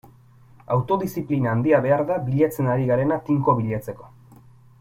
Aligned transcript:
Autodiziplina 0.75 1.51
handia 1.51 1.81
behar 1.87 2.03
da 2.13 2.17
bilatzen 2.31 2.73
ari 2.77 2.91
garena 2.93 3.23
tinko 3.29 3.59
bilatzeko. 3.63 4.13